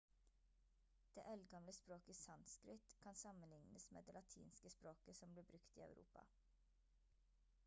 [1.17, 6.27] det eldgamle språket sanskrit kan sammenlignes med det latinske språket som ble brukt i europa